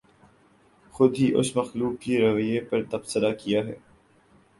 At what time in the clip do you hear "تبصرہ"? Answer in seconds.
2.91-3.31